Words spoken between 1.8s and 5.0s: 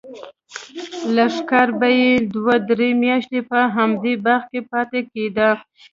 یې دوه درې میاشتې په همدې باغ کې پاتې